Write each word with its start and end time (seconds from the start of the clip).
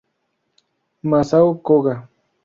Masao 1.11 1.53
Koga 1.65 1.95